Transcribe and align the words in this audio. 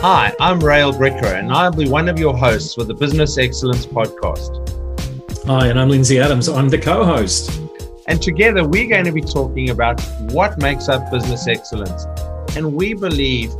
Hi, 0.00 0.32
I'm 0.38 0.60
Rael 0.60 0.92
Bricker, 0.92 1.36
and 1.36 1.50
I'll 1.50 1.72
be 1.72 1.88
one 1.88 2.08
of 2.08 2.20
your 2.20 2.36
hosts 2.36 2.72
for 2.72 2.84
the 2.84 2.94
Business 2.94 3.36
Excellence 3.36 3.84
Podcast. 3.84 5.44
Hi, 5.44 5.66
and 5.66 5.80
I'm 5.80 5.88
Lindsay 5.88 6.20
Adams. 6.20 6.48
I'm 6.48 6.68
the 6.68 6.78
co 6.78 7.04
host. 7.04 7.60
And 8.06 8.22
together 8.22 8.62
we're 8.62 8.88
going 8.88 9.06
to 9.06 9.12
be 9.12 9.22
talking 9.22 9.70
about 9.70 10.00
what 10.30 10.56
makes 10.62 10.88
up 10.88 11.10
business 11.10 11.48
excellence. 11.48 12.06
And 12.54 12.74
we 12.74 12.94
believe 12.94 13.50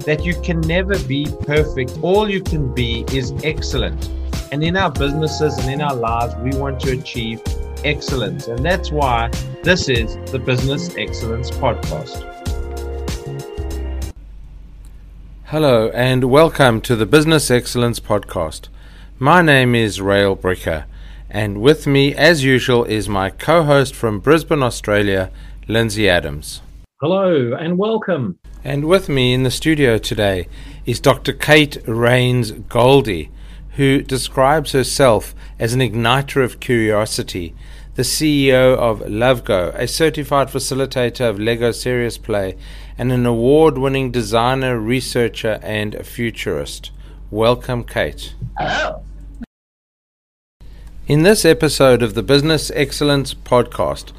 that 0.00 0.24
you 0.24 0.34
can 0.40 0.60
never 0.62 0.98
be 1.04 1.28
perfect. 1.42 1.96
All 2.02 2.28
you 2.28 2.42
can 2.42 2.74
be 2.74 3.04
is 3.12 3.32
excellent. 3.44 4.10
And 4.50 4.64
in 4.64 4.76
our 4.76 4.90
businesses 4.90 5.56
and 5.58 5.72
in 5.72 5.80
our 5.80 5.94
lives, 5.94 6.34
we 6.42 6.58
want 6.58 6.80
to 6.80 6.98
achieve 6.98 7.40
excellence. 7.84 8.48
And 8.48 8.66
that's 8.66 8.90
why 8.90 9.30
this 9.62 9.88
is 9.88 10.16
the 10.32 10.40
Business 10.40 10.96
Excellence 10.96 11.52
Podcast. 11.52 12.43
Hello, 15.48 15.90
and 15.90 16.24
welcome 16.24 16.80
to 16.80 16.96
the 16.96 17.04
Business 17.04 17.50
Excellence 17.50 18.00
Podcast. 18.00 18.68
My 19.18 19.42
name 19.42 19.74
is 19.74 20.00
Rael 20.00 20.34
Bricker, 20.34 20.86
and 21.28 21.60
with 21.60 21.86
me, 21.86 22.14
as 22.14 22.42
usual, 22.42 22.84
is 22.84 23.10
my 23.10 23.28
co 23.28 23.62
host 23.62 23.94
from 23.94 24.20
Brisbane, 24.20 24.62
Australia, 24.62 25.30
Lindsay 25.68 26.08
Adams. 26.08 26.62
Hello, 27.02 27.52
and 27.52 27.76
welcome. 27.76 28.38
And 28.64 28.86
with 28.86 29.10
me 29.10 29.34
in 29.34 29.42
the 29.42 29.50
studio 29.50 29.98
today 29.98 30.48
is 30.86 30.98
Dr. 30.98 31.34
Kate 31.34 31.76
Raynes-Goldie, 31.84 33.30
who 33.72 34.00
describes 34.00 34.72
herself 34.72 35.34
as 35.58 35.74
an 35.74 35.80
igniter 35.80 36.42
of 36.42 36.58
curiosity 36.58 37.54
the 37.94 38.02
CEO 38.02 38.76
of 38.76 39.00
LoveGo, 39.02 39.72
a 39.78 39.86
certified 39.86 40.48
facilitator 40.48 41.30
of 41.30 41.38
Lego 41.38 41.70
Serious 41.70 42.18
Play, 42.18 42.56
and 42.98 43.12
an 43.12 43.24
award 43.24 43.78
winning 43.78 44.10
designer, 44.10 44.80
researcher, 44.80 45.60
and 45.62 46.04
futurist. 46.04 46.90
Welcome, 47.30 47.84
Kate. 47.84 48.34
Hello. 48.58 49.02
In 51.06 51.22
this 51.22 51.44
episode 51.44 52.02
of 52.02 52.14
the 52.14 52.22
Business 52.24 52.72
Excellence 52.74 53.32
Podcast, 53.32 54.12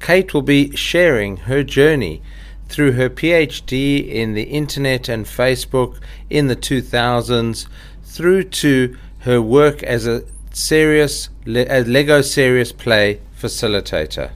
Kate 0.00 0.32
will 0.32 0.40
be 0.40 0.74
sharing 0.74 1.38
her 1.38 1.62
journey 1.62 2.22
through 2.70 2.92
her 2.92 3.10
PhD 3.10 4.08
in 4.08 4.32
the 4.32 4.44
internet 4.44 5.10
and 5.10 5.26
Facebook 5.26 5.98
in 6.30 6.46
the 6.46 6.56
2000s 6.56 7.66
through 8.02 8.44
to 8.44 8.96
her 9.20 9.42
work 9.42 9.82
as 9.82 10.06
a 10.06 10.24
serious 10.52 11.28
a 11.46 11.84
Lego 11.84 12.20
serious 12.22 12.72
play 12.72 13.20
facilitator. 13.38 14.32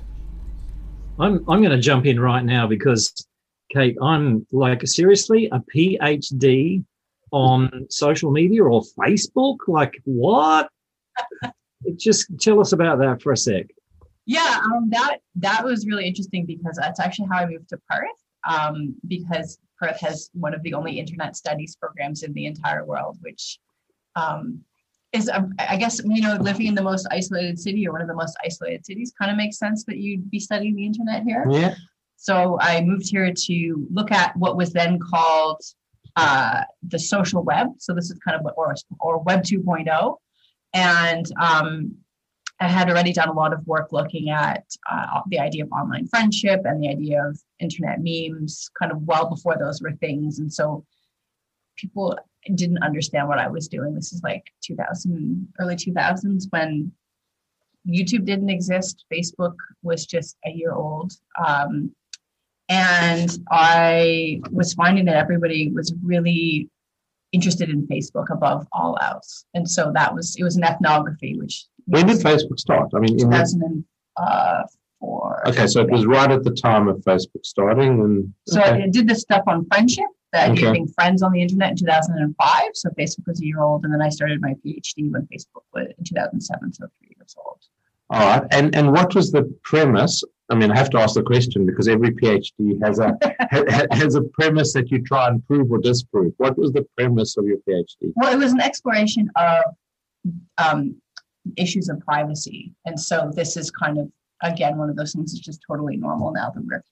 I'm 1.18 1.44
I'm 1.48 1.60
going 1.62 1.70
to 1.70 1.78
jump 1.78 2.06
in 2.06 2.18
right 2.18 2.44
now 2.44 2.66
because 2.66 3.26
Kate, 3.72 3.96
I'm 4.02 4.46
like 4.52 4.86
seriously 4.86 5.48
a 5.52 5.60
PhD 5.74 6.84
on 7.30 7.86
social 7.90 8.30
media 8.30 8.64
or 8.64 8.82
Facebook. 8.98 9.58
Like 9.66 10.00
what? 10.04 10.68
Just 11.96 12.26
tell 12.40 12.60
us 12.60 12.72
about 12.72 12.98
that 13.00 13.20
for 13.20 13.32
a 13.32 13.36
sec. 13.36 13.66
Yeah, 14.26 14.60
um, 14.64 14.88
that 14.90 15.18
that 15.36 15.64
was 15.64 15.86
really 15.86 16.06
interesting 16.06 16.46
because 16.46 16.78
that's 16.80 16.98
actually 16.98 17.28
how 17.30 17.38
I 17.38 17.46
moved 17.46 17.68
to 17.70 17.78
Perth. 17.90 18.08
Um, 18.48 18.94
because 19.06 19.58
Perth 19.78 20.00
has 20.00 20.30
one 20.32 20.54
of 20.54 20.62
the 20.62 20.74
only 20.74 20.98
internet 20.98 21.36
studies 21.36 21.76
programs 21.76 22.22
in 22.22 22.32
the 22.32 22.46
entire 22.46 22.84
world, 22.84 23.18
which 23.20 23.58
um, 24.16 24.60
is 25.14 25.28
a, 25.28 25.48
I 25.58 25.76
guess 25.76 26.00
you 26.04 26.20
know 26.20 26.36
living 26.40 26.66
in 26.66 26.74
the 26.74 26.82
most 26.82 27.06
isolated 27.10 27.58
city 27.58 27.86
or 27.86 27.92
one 27.92 28.02
of 28.02 28.08
the 28.08 28.14
most 28.14 28.36
isolated 28.44 28.84
cities 28.84 29.12
kind 29.18 29.30
of 29.30 29.36
makes 29.36 29.58
sense 29.58 29.84
that 29.84 29.98
you'd 29.98 30.30
be 30.30 30.40
studying 30.40 30.74
the 30.74 30.84
internet 30.84 31.22
here. 31.22 31.46
Yeah. 31.48 31.74
So 32.16 32.58
I 32.60 32.80
moved 32.80 33.08
here 33.08 33.32
to 33.32 33.86
look 33.92 34.10
at 34.10 34.36
what 34.36 34.56
was 34.56 34.72
then 34.72 34.98
called 34.98 35.60
uh, 36.16 36.62
the 36.88 36.98
social 36.98 37.42
web. 37.42 37.68
So 37.78 37.94
this 37.94 38.10
is 38.10 38.18
kind 38.18 38.36
of 38.36 38.42
what 38.42 38.54
or 38.56 38.74
or 39.00 39.18
Web 39.18 39.42
2.0, 39.42 40.16
and 40.74 41.26
um, 41.40 41.94
I 42.60 42.68
had 42.68 42.88
already 42.90 43.12
done 43.12 43.28
a 43.28 43.32
lot 43.32 43.52
of 43.52 43.66
work 43.66 43.88
looking 43.92 44.30
at 44.30 44.64
uh, 44.90 45.20
the 45.28 45.38
idea 45.38 45.64
of 45.64 45.72
online 45.72 46.08
friendship 46.08 46.62
and 46.64 46.82
the 46.82 46.88
idea 46.88 47.24
of 47.24 47.38
internet 47.60 47.98
memes, 48.00 48.70
kind 48.78 48.90
of 48.90 49.02
well 49.02 49.28
before 49.28 49.56
those 49.58 49.80
were 49.80 49.92
things. 49.92 50.38
And 50.38 50.52
so 50.52 50.84
people 51.76 52.18
didn't 52.54 52.82
understand 52.82 53.28
what 53.28 53.38
I 53.38 53.48
was 53.48 53.68
doing. 53.68 53.94
This 53.94 54.12
is 54.12 54.22
like 54.22 54.44
2000, 54.62 55.48
early 55.58 55.76
2000s 55.76 56.44
when 56.50 56.92
YouTube 57.88 58.24
didn't 58.24 58.50
exist. 58.50 59.04
Facebook 59.12 59.54
was 59.82 60.06
just 60.06 60.36
a 60.44 60.50
year 60.50 60.72
old. 60.72 61.12
Um, 61.46 61.92
and 62.68 63.38
I 63.50 64.40
was 64.50 64.74
finding 64.74 65.04
that 65.06 65.16
everybody 65.16 65.70
was 65.70 65.94
really 66.02 66.68
interested 67.32 67.68
in 67.68 67.86
Facebook 67.86 68.30
above 68.30 68.66
all 68.72 68.96
else. 69.02 69.44
And 69.54 69.68
so 69.68 69.90
that 69.94 70.14
was, 70.14 70.36
it 70.36 70.44
was 70.44 70.56
an 70.56 70.64
ethnography, 70.64 71.36
which. 71.36 71.66
When 71.86 72.06
did 72.06 72.18
Facebook 72.18 72.58
start? 72.58 72.90
I 72.94 73.00
mean, 73.00 73.20
in 73.20 73.30
2004. 73.30 75.48
Okay, 75.48 75.66
so 75.66 75.82
it 75.82 75.90
was 75.90 76.06
right 76.06 76.30
at 76.30 76.44
the 76.44 76.52
time 76.52 76.88
of 76.88 76.96
Facebook 76.98 77.44
starting. 77.44 78.00
and 78.00 78.32
So 78.48 78.62
okay. 78.62 78.84
I 78.84 78.88
did 78.88 79.06
this 79.06 79.20
stuff 79.20 79.42
on 79.46 79.66
friendship 79.66 80.06
the 80.34 80.42
idea 80.42 80.52
okay. 80.52 80.66
of 80.66 80.72
being 80.72 80.88
friends 80.88 81.22
on 81.22 81.32
the 81.32 81.40
internet 81.40 81.70
in 81.70 81.76
2005. 81.76 82.62
So 82.74 82.90
Facebook 82.90 83.26
was 83.26 83.40
a 83.40 83.46
year 83.46 83.60
old, 83.62 83.84
and 83.84 83.94
then 83.94 84.02
I 84.02 84.08
started 84.08 84.40
my 84.40 84.54
PhD 84.64 85.10
when 85.10 85.22
Facebook 85.32 85.62
was 85.72 85.86
in 85.96 86.04
2007, 86.04 86.72
so 86.72 86.86
three 86.98 87.14
years 87.16 87.36
old. 87.38 87.58
All 88.10 88.20
right, 88.20 88.42
and 88.50 88.74
and 88.74 88.92
what 88.92 89.14
was 89.14 89.32
the 89.32 89.44
premise? 89.62 90.22
I 90.50 90.56
mean, 90.56 90.70
I 90.70 90.76
have 90.76 90.90
to 90.90 90.98
ask 90.98 91.14
the 91.14 91.22
question 91.22 91.64
because 91.64 91.88
every 91.88 92.10
PhD 92.10 92.84
has 92.84 92.98
a 92.98 93.16
has 93.94 94.14
a 94.16 94.22
premise 94.22 94.72
that 94.74 94.90
you 94.90 95.02
try 95.02 95.28
and 95.28 95.44
prove 95.46 95.70
or 95.70 95.78
disprove. 95.78 96.34
What 96.36 96.58
was 96.58 96.72
the 96.72 96.86
premise 96.96 97.36
of 97.36 97.46
your 97.46 97.58
PhD? 97.68 98.12
Well, 98.16 98.32
it 98.32 98.38
was 98.38 98.52
an 98.52 98.60
exploration 98.60 99.30
of 99.36 99.62
um, 100.58 100.96
issues 101.56 101.88
of 101.88 102.00
privacy, 102.00 102.74
and 102.84 102.98
so 102.98 103.30
this 103.34 103.56
is 103.56 103.70
kind 103.70 103.98
of 103.98 104.10
again 104.42 104.76
one 104.76 104.90
of 104.90 104.96
those 104.96 105.12
things 105.12 105.32
that's 105.32 105.44
just 105.44 105.62
totally 105.66 105.96
normal 105.96 106.32
now 106.32 106.50
that 106.50 106.62
we're 106.62 106.82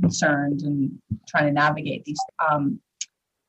concerned 0.00 0.62
and 0.62 0.90
trying 1.28 1.46
to 1.46 1.52
navigate 1.52 2.04
these. 2.04 2.18
Um, 2.50 2.80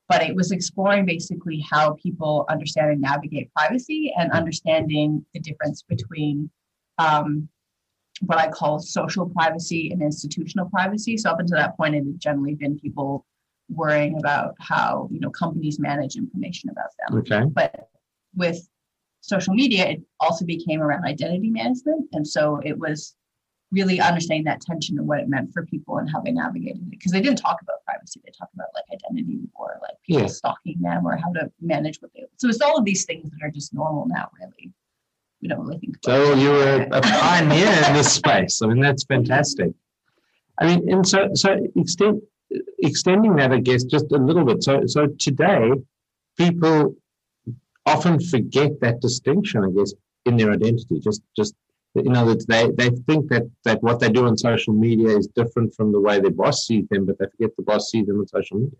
but 0.09 0.23
it 0.23 0.35
was 0.35 0.51
exploring 0.51 1.05
basically 1.05 1.59
how 1.69 1.93
people 2.01 2.45
understand 2.49 2.91
and 2.91 3.01
navigate 3.01 3.53
privacy 3.53 4.13
and 4.17 4.31
understanding 4.31 5.25
the 5.33 5.39
difference 5.39 5.81
between 5.81 6.49
um, 6.97 7.49
what 8.21 8.37
I 8.37 8.47
call 8.47 8.79
social 8.79 9.29
privacy 9.29 9.91
and 9.91 10.01
institutional 10.01 10.69
privacy. 10.69 11.17
So 11.17 11.29
up 11.29 11.39
until 11.39 11.57
that 11.57 11.77
point, 11.77 11.95
it 11.95 12.05
had 12.05 12.19
generally 12.19 12.55
been 12.55 12.79
people 12.79 13.25
worrying 13.69 14.17
about 14.17 14.55
how 14.59 15.09
you 15.11 15.19
know 15.19 15.29
companies 15.29 15.77
manage 15.77 16.15
information 16.15 16.69
about 16.69 16.89
them. 16.99 17.19
Okay. 17.19 17.43
But 17.51 17.89
with 18.35 18.67
social 19.21 19.53
media, 19.53 19.87
it 19.89 20.01
also 20.21 20.45
became 20.45 20.81
around 20.81 21.03
identity 21.03 21.49
management, 21.49 22.07
and 22.13 22.25
so 22.25 22.61
it 22.63 22.77
was 22.77 23.16
really 23.71 23.99
understanding 23.99 24.45
that 24.45 24.61
tension 24.61 24.97
and 24.97 25.07
what 25.07 25.19
it 25.19 25.27
meant 25.27 25.51
for 25.53 25.65
people 25.65 25.97
and 25.97 26.09
how 26.09 26.21
they 26.21 26.31
navigated 26.31 26.81
it. 26.81 26.89
Because 26.89 27.11
they 27.11 27.21
didn't 27.21 27.39
talk 27.39 27.61
about 27.61 27.83
privacy; 27.85 28.21
they 28.25 28.31
talked 28.31 28.53
about 28.53 28.67
like 28.73 28.85
identity 28.91 29.39
or 29.55 29.79
like 29.81 29.95
people 30.05 30.23
yeah. 30.23 30.27
stalking 30.27 30.79
them 30.81 31.05
or 31.05 31.17
how 31.17 31.31
to 31.33 31.51
manage 31.61 32.01
what 32.01 32.11
they. 32.13 32.25
So 32.37 32.47
it's 32.47 32.61
all 32.61 32.77
of 32.77 32.85
these 32.85 33.05
things 33.05 33.29
that 33.29 33.45
are 33.45 33.51
just 33.51 33.73
normal 33.73 34.07
now, 34.07 34.29
really. 34.39 34.71
We 35.41 35.47
don't 35.47 35.59
really 35.59 35.77
think. 35.79 35.97
so 36.03 36.33
you 36.33 36.49
were 36.49 36.87
a 36.91 37.01
pioneer 37.01 37.71
in 37.87 37.93
this 37.93 38.11
space. 38.11 38.61
I 38.63 38.67
mean, 38.67 38.79
that's 38.79 39.03
fantastic. 39.03 39.71
I 40.59 40.65
mean, 40.65 40.91
and 40.91 41.07
so 41.07 41.29
so 41.33 41.57
extend 41.75 42.21
extending 42.79 43.35
that, 43.35 43.51
I 43.51 43.59
guess, 43.59 43.83
just 43.83 44.11
a 44.11 44.17
little 44.17 44.45
bit. 44.45 44.63
So 44.63 44.85
so 44.87 45.07
today, 45.19 45.73
people 46.37 46.95
often 47.85 48.19
forget 48.19 48.79
that 48.81 48.99
distinction, 49.01 49.63
I 49.63 49.69
guess, 49.77 49.93
in 50.25 50.37
their 50.37 50.51
identity. 50.51 50.99
Just 50.99 51.21
just 51.35 51.53
in 51.97 52.13
know 52.13 52.25
words, 52.25 52.45
they, 52.45 52.69
they 52.71 52.89
think 52.89 53.29
that, 53.29 53.49
that 53.63 53.81
what 53.83 53.99
they 53.99 54.09
do 54.09 54.25
on 54.27 54.37
social 54.37 54.73
media 54.73 55.09
is 55.17 55.27
different 55.27 55.73
from 55.75 55.91
the 55.91 55.99
way 55.99 56.19
their 56.19 56.31
boss 56.31 56.65
sees 56.65 56.85
them, 56.89 57.05
but 57.05 57.17
they 57.19 57.25
forget 57.31 57.55
the 57.57 57.63
boss 57.63 57.89
sees 57.89 58.05
them 58.05 58.19
on 58.19 58.27
social 58.27 58.57
media. 58.57 58.77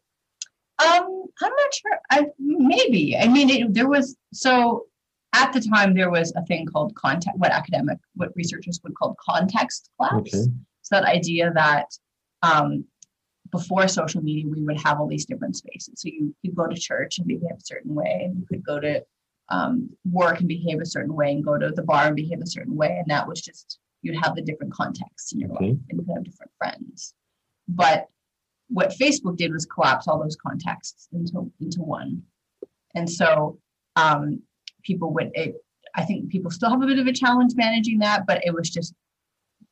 Um, 0.80 1.26
I'm 1.42 1.52
not 1.52 1.74
sure. 1.74 2.00
I 2.12 2.26
maybe. 2.40 3.18
I 3.18 3.28
mean, 3.28 3.50
it, 3.50 3.74
there 3.74 3.90
was 3.90 4.16
so 4.34 4.86
at 5.34 5.52
the 5.54 5.62
time 5.62 5.94
there 5.94 6.10
was 6.10 6.34
a 6.36 6.46
thing 6.46 6.66
called 6.66 6.96
context, 6.96 7.38
what 7.40 7.52
academic, 7.52 7.98
what 8.16 8.30
researchers 8.36 8.80
would 8.84 8.96
call 8.96 9.16
context 9.20 9.90
collapse. 9.98 10.36
Okay. 10.36 10.52
So 10.84 10.96
that 10.96 11.04
idea 11.04 11.52
that 11.54 11.88
um, 12.44 12.86
before 13.52 13.88
social 13.88 14.22
media, 14.22 14.46
we 14.48 14.64
would 14.64 14.80
have 14.82 15.00
all 15.00 15.08
these 15.08 15.26
different 15.26 15.56
spaces. 15.56 16.02
So 16.02 16.10
you 16.10 16.36
you 16.44 16.52
go 16.52 16.68
to 16.68 16.76
church 16.76 17.18
and 17.18 17.28
behave 17.28 17.58
a 17.58 17.62
certain 17.62 17.94
way, 17.96 18.22
and 18.26 18.38
you 18.38 18.46
could 18.46 18.64
go 18.64 18.80
to 18.80 19.04
um, 19.50 19.90
work 20.10 20.40
and 20.40 20.48
behave 20.48 20.80
a 20.80 20.86
certain 20.86 21.14
way 21.14 21.32
and 21.32 21.44
go 21.44 21.58
to 21.58 21.72
the 21.72 21.84
bar 21.84 22.08
and 22.08 22.16
behave 22.16 22.42
a 22.42 22.48
certain 22.48 22.76
way. 22.76 22.98
And 23.00 23.10
that 23.10 23.28
was 23.28 23.42
just, 23.42 23.80
you'd 24.02 24.22
have 24.24 24.36
the 24.36 24.42
different 24.42 24.74
contexts 24.74 25.34
in 25.34 25.40
your 25.40 25.50
life 25.50 25.62
and 25.62 25.82
you 25.92 25.98
could 26.00 26.14
have 26.16 26.24
different 26.24 26.52
friends. 26.58 27.14
But 27.68 28.08
what 28.70 28.92
Facebook 28.92 29.38
did 29.38 29.54
was 29.54 29.66
collapse 29.66 30.08
all 30.08 30.22
those 30.22 30.36
contexts 30.36 31.08
into, 31.14 31.52
into 31.60 31.82
one. 31.82 32.24
And 32.96 33.10
so 33.10 33.60
um, 33.96 34.42
people 34.84 35.14
would, 35.14 35.32
it, 35.34 35.56
I 35.96 36.04
think 36.04 36.30
people 36.30 36.52
still 36.52 36.70
have 36.70 36.82
a 36.82 36.88
bit 36.88 37.00
of 37.00 37.08
a 37.08 37.14
challenge 37.14 37.54
managing 37.56 38.00
that, 38.00 38.26
but 38.28 38.46
it 38.46 38.54
was 38.54 38.70
just 38.70 38.94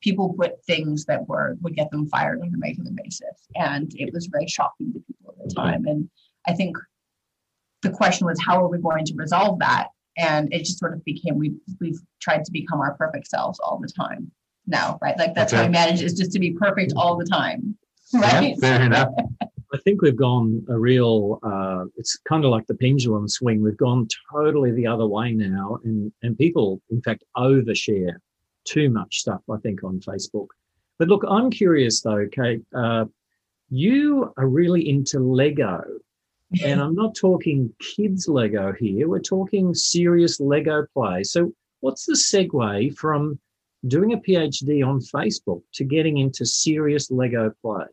people 0.01 0.33
put 0.37 0.63
things 0.65 1.05
that 1.05 1.27
were 1.27 1.57
would 1.61 1.75
get 1.75 1.89
them 1.91 2.07
fired 2.07 2.41
on 2.41 2.53
a 2.53 2.57
regular 2.61 2.91
basis 2.91 3.47
and 3.55 3.91
it 3.95 4.13
was 4.13 4.27
very 4.27 4.47
shocking 4.47 4.93
to 4.93 4.99
people 4.99 5.33
at 5.37 5.49
the 5.49 5.55
time 5.55 5.85
and 5.85 6.09
i 6.47 6.53
think 6.53 6.77
the 7.85 7.91
question 7.91 8.27
was, 8.27 8.39
how 8.41 8.61
are 8.63 8.67
we 8.67 8.77
going 8.79 9.05
to 9.05 9.13
resolve 9.15 9.59
that? 9.59 9.87
And 10.17 10.51
it 10.53 10.59
just 10.59 10.79
sort 10.79 10.93
of 10.93 11.03
became 11.05 11.37
we 11.37 11.53
we've 11.79 11.99
tried 12.21 12.43
to 12.45 12.51
become 12.51 12.79
our 12.79 12.93
perfect 12.95 13.27
selves 13.27 13.59
all 13.59 13.79
the 13.79 13.87
time 13.87 14.31
now, 14.65 14.97
right? 15.01 15.17
Like 15.17 15.33
that's 15.33 15.53
okay. 15.53 15.61
how 15.61 15.67
we 15.67 15.71
manage 15.71 16.01
is 16.01 16.13
just 16.13 16.31
to 16.33 16.39
be 16.39 16.51
perfect 16.51 16.93
all 16.95 17.17
the 17.17 17.25
time, 17.25 17.77
right? 18.13 18.49
Yeah, 18.49 18.55
fair 18.59 18.81
enough. 18.81 19.09
I 19.73 19.77
think 19.79 20.01
we've 20.01 20.15
gone 20.15 20.65
a 20.69 20.77
real. 20.77 21.39
Uh, 21.43 21.85
it's 21.97 22.17
kind 22.29 22.45
of 22.45 22.51
like 22.51 22.65
the 22.67 22.75
pendulum 22.75 23.27
swing. 23.27 23.61
We've 23.61 23.75
gone 23.75 24.07
totally 24.31 24.71
the 24.71 24.87
other 24.87 25.05
way 25.05 25.33
now, 25.33 25.79
and 25.83 26.13
and 26.23 26.37
people, 26.37 26.81
in 26.89 27.01
fact, 27.01 27.23
overshare 27.35 28.13
too 28.63 28.89
much 28.89 29.17
stuff. 29.17 29.41
I 29.51 29.57
think 29.57 29.83
on 29.83 29.99
Facebook. 29.99 30.47
But 30.97 31.09
look, 31.09 31.25
I'm 31.27 31.51
curious 31.51 32.01
though, 32.01 32.25
Kate. 32.31 32.61
Uh, 32.73 33.05
you 33.69 34.31
are 34.37 34.47
really 34.47 34.87
into 34.87 35.19
Lego, 35.19 35.83
and 36.63 36.81
I'm 36.81 36.95
not 36.95 37.15
talking 37.15 37.73
kids 37.79 38.27
Lego 38.27 38.73
here. 38.73 39.07
We're 39.07 39.19
talking 39.19 39.73
serious 39.73 40.39
Lego 40.39 40.85
play. 40.93 41.23
So, 41.23 41.51
what's 41.81 42.05
the 42.05 42.13
segue 42.13 42.95
from 42.97 43.39
doing 43.87 44.13
a 44.13 44.17
PhD 44.17 44.85
on 44.85 44.99
Facebook 44.99 45.61
to 45.73 45.83
getting 45.83 46.17
into 46.17 46.45
serious 46.45 47.11
Lego 47.11 47.51
play? 47.61 47.85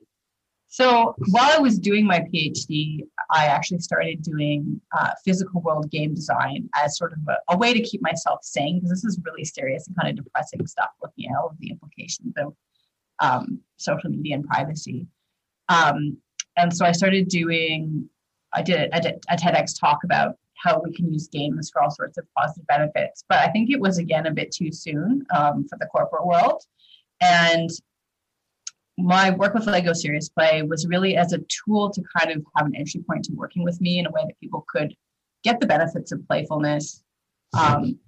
So 0.73 1.15
while 1.29 1.51
I 1.55 1.59
was 1.59 1.79
doing 1.79 2.07
my 2.07 2.21
PhD, 2.21 3.07
I 3.31 3.45
actually 3.45 3.81
started 3.81 4.23
doing 4.23 4.81
uh, 4.99 5.11
physical 5.23 5.61
world 5.61 5.91
game 5.91 6.15
design 6.15 6.67
as 6.75 6.97
sort 6.97 7.13
of 7.13 7.19
a, 7.29 7.53
a, 7.53 7.59
way 7.59 7.75
to 7.75 7.83
keep 7.83 8.01
myself 8.01 8.43
sane 8.43 8.77
because 8.77 8.89
this 8.89 9.05
is 9.05 9.21
really 9.23 9.45
serious 9.45 9.87
and 9.87 9.95
kind 9.95 10.19
of 10.19 10.25
depressing 10.25 10.67
stuff, 10.67 10.89
looking 11.03 11.31
at 11.31 11.37
all 11.37 11.49
of 11.49 11.59
the 11.59 11.69
implications 11.69 12.33
of 12.39 12.55
um, 13.21 13.61
social 13.77 14.09
media 14.09 14.35
and 14.37 14.47
privacy. 14.47 15.07
Um, 15.69 16.17
and 16.57 16.75
so 16.75 16.87
I 16.87 16.93
started 16.93 17.29
doing, 17.29 18.09
I 18.55 18.63
did 18.63 18.91
a, 18.93 19.15
a 19.31 19.37
TEDx 19.37 19.79
talk 19.79 20.05
about 20.05 20.37
how 20.63 20.81
we 20.81 20.93
can 20.93 21.13
use 21.13 21.29
games 21.29 21.71
for 21.71 21.83
all 21.83 21.91
sorts 21.91 22.19
of 22.19 22.27
positive 22.37 22.67
benefits. 22.67 23.25
But 23.29 23.39
I 23.39 23.51
think 23.51 23.71
it 23.71 23.81
was 23.81 23.99
again 23.99 24.27
a 24.27 24.31
bit 24.31 24.53
too 24.53 24.71
soon 24.71 25.27
um, 25.35 25.67
for 25.69 25.77
the 25.79 25.87
corporate 25.87 26.27
world. 26.27 26.63
And 27.21 27.71
my 28.99 29.31
work 29.31 29.55
with 29.55 29.67
Lego 29.67 29.93
Serious 29.93 30.29
Play 30.29 30.63
was 30.63 30.87
really 30.87 31.17
as 31.17 31.33
a 31.33 31.39
tool 31.49 31.91
to 31.91 32.03
kind 32.17 32.31
of 32.31 32.45
have 32.57 32.67
an 32.67 32.77
entry 32.77 33.03
point 33.09 33.25
to 33.25 33.33
working 33.33 33.65
with 33.65 33.81
me 33.81 33.99
in 33.99 34.07
a 34.07 34.11
way 34.11 34.23
that 34.27 34.39
people 34.41 34.65
could 34.69 34.95
get 35.43 35.61
the 35.61 35.67
benefits 35.67 36.13
of 36.13 36.27
playfulness 36.29 37.03
um, 37.59 37.99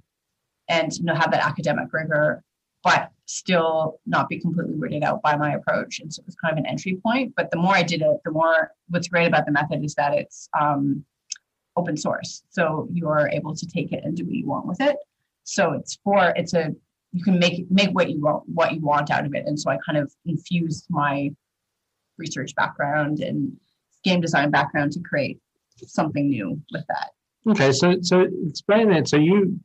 and 0.69 0.93
you 0.97 1.05
know 1.05 1.14
have 1.14 1.31
that 1.31 1.44
academic 1.44 1.93
rigor, 1.93 2.43
but 2.82 3.11
still 3.26 4.00
not 4.06 4.29
be 4.29 4.38
completely 4.38 4.75
weirded 4.75 5.03
out 5.03 5.23
by 5.23 5.37
my 5.37 5.55
approach. 5.55 6.00
And 6.00 6.12
so 6.12 6.21
it 6.21 6.26
was 6.26 6.35
kind 6.37 6.53
of 6.53 6.59
an 6.59 6.67
entry 6.67 7.00
point. 7.03 7.32
But 7.37 7.50
the 7.50 7.56
more 7.56 7.75
I 7.75 7.82
did 7.82 8.03
it, 8.03 8.19
the 8.25 8.31
more 8.31 8.73
what's 8.88 9.09
great 9.09 9.26
about 9.26 9.47
the 9.47 9.53
method 9.53 9.82
is 9.85 9.94
that 9.94 10.12
it's 10.12 10.49
um, 10.59 11.05
open 11.76 11.97
source. 11.97 12.43
So 12.50 12.88
you're 12.93 13.29
able 13.32 13.55
to 13.55 13.67
take 13.67 13.93
it 13.93 14.05
and 14.05 14.17
do 14.17 14.25
what 14.25 14.35
you 14.35 14.47
want 14.47 14.67
with 14.67 14.81
it. 14.81 14.97
So 15.44 15.73
it's 15.73 15.99
for 16.05 16.32
it's 16.37 16.55
a 16.55 16.75
you 17.12 17.23
can 17.23 17.38
make 17.38 17.71
make 17.71 17.91
what 17.91 18.11
you 18.11 18.21
want 18.21 18.44
what 18.47 18.73
you 18.73 18.81
want 18.81 19.11
out 19.11 19.25
of 19.25 19.35
it. 19.35 19.47
And 19.47 19.59
so 19.59 19.71
I 19.71 19.79
kind 19.87 19.99
of 19.99 20.12
infused 20.26 20.87
my 20.91 21.31
research 22.19 22.55
background 22.55 23.21
and 23.21 23.56
game 24.05 24.21
design 24.21 24.50
background 24.50 24.93
to 24.93 25.00
create 25.00 25.38
something 25.76 26.29
new 26.29 26.61
with 26.73 26.85
that. 26.88 27.11
Okay, 27.47 27.73
so 27.73 27.97
so 28.00 28.26
explain 28.47 28.91
that. 28.91 29.09
So 29.09 29.17
you, 29.17 29.61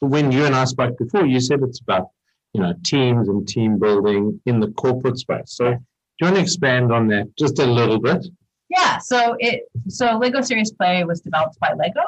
when 0.00 0.32
you 0.32 0.44
and 0.44 0.54
I 0.54 0.64
spoke 0.64 0.98
before, 0.98 1.24
you 1.24 1.40
said 1.40 1.60
it's 1.62 1.80
about 1.80 2.08
you 2.54 2.60
know 2.60 2.74
teams 2.84 3.28
and 3.28 3.46
team 3.48 3.78
building 3.78 4.40
in 4.46 4.60
the 4.60 4.68
corporate 4.72 5.18
space. 5.18 5.56
So 5.56 5.70
do 5.72 5.78
you 6.20 6.26
want 6.26 6.36
to 6.36 6.42
expand 6.42 6.92
on 6.92 7.08
that 7.08 7.28
just 7.38 7.58
a 7.58 7.66
little 7.66 7.98
bit? 7.98 8.26
Yeah. 8.68 8.98
So 8.98 9.36
it 9.38 9.64
so 9.88 10.18
Lego 10.18 10.40
Serious 10.40 10.72
Play 10.72 11.04
was 11.04 11.20
developed 11.20 11.58
by 11.60 11.72
Lego 11.74 12.02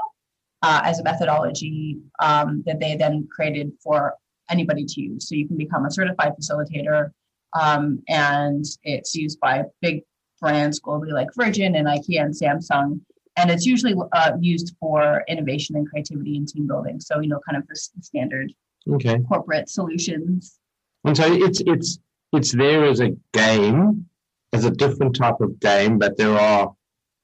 uh, 0.62 0.81
as 0.85 0.99
a 0.99 1.02
methodology 1.02 1.99
um, 2.20 2.62
that 2.67 2.81
they 2.81 2.96
then 2.96 3.29
created 3.35 3.73
for 3.82 4.14
anybody 4.50 4.85
to 4.85 5.00
use. 5.00 5.29
So 5.29 5.35
you 5.35 5.46
can 5.46 5.56
become 5.56 5.87
a 5.87 5.91
certified 5.91 6.32
facilitator, 6.41 7.11
um, 7.58 8.02
and 8.08 8.64
it's 8.82 9.14
used 9.14 9.41
by 9.41 9.64
big 9.81 10.02
brands 10.41 10.81
globally 10.81 11.12
like 11.12 11.29
Virgin 11.35 11.76
and 11.76 11.87
IKEA 11.87 12.23
and 12.23 12.35
Samsung. 12.35 13.00
And 13.37 13.50
it's 13.50 13.67
usually 13.67 13.94
uh, 14.12 14.32
used 14.41 14.76
for 14.79 15.25
innovation 15.29 15.75
and 15.76 15.88
creativity 15.88 16.37
and 16.37 16.46
team 16.46 16.67
building. 16.67 17.00
So 17.00 17.20
you 17.20 17.29
know, 17.29 17.41
kind 17.46 17.58
of 17.58 17.67
the 17.67 17.76
standard 17.76 18.52
okay. 18.93 19.19
corporate 19.29 19.69
solutions. 19.69 20.59
And 21.05 21.17
so 21.17 21.25
it's 21.33 21.61
it's 21.67 21.99
it's 22.33 22.53
there 22.53 22.85
as 22.85 23.01
a 23.01 23.11
game, 23.33 24.07
as 24.53 24.65
a 24.65 24.71
different 24.71 25.15
type 25.15 25.41
of 25.41 25.61
game, 25.61 25.99
but 25.99 26.17
there 26.17 26.39
are 26.39 26.75